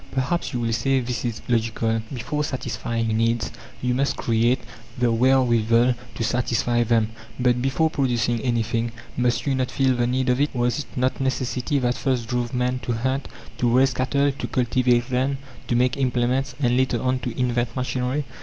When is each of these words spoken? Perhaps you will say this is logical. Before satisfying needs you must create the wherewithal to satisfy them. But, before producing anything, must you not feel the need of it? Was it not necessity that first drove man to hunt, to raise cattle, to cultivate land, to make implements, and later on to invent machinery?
Perhaps 0.09 0.51
you 0.51 0.59
will 0.59 0.73
say 0.73 0.99
this 0.99 1.23
is 1.23 1.43
logical. 1.47 2.01
Before 2.11 2.43
satisfying 2.43 3.15
needs 3.15 3.51
you 3.83 3.93
must 3.93 4.15
create 4.17 4.57
the 4.97 5.11
wherewithal 5.11 5.93
to 6.15 6.23
satisfy 6.23 6.81
them. 6.83 7.11
But, 7.39 7.61
before 7.61 7.91
producing 7.91 8.39
anything, 8.39 8.93
must 9.15 9.45
you 9.45 9.53
not 9.53 9.69
feel 9.69 9.95
the 9.95 10.07
need 10.07 10.29
of 10.29 10.41
it? 10.41 10.55
Was 10.55 10.79
it 10.79 10.85
not 10.95 11.21
necessity 11.21 11.77
that 11.77 11.93
first 11.93 12.25
drove 12.27 12.51
man 12.51 12.79
to 12.79 12.93
hunt, 12.93 13.27
to 13.59 13.69
raise 13.69 13.93
cattle, 13.93 14.31
to 14.31 14.47
cultivate 14.47 15.11
land, 15.11 15.37
to 15.67 15.75
make 15.75 15.95
implements, 15.97 16.55
and 16.59 16.75
later 16.75 16.99
on 16.99 17.19
to 17.19 17.39
invent 17.39 17.75
machinery? 17.75 18.25